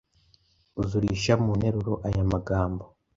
Uzurisha 0.81 1.33
mu 1.43 1.51
nteruro 1.59 1.93
aya 2.07 2.23
magambo: 2.31 2.83